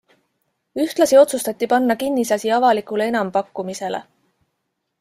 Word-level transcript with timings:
Ühtlasi 0.83 1.19
otsustati 1.19 1.69
panna 1.75 1.97
kinnisasi 2.05 2.53
avalikule 2.57 3.09
enampakkumisele. 3.13 4.01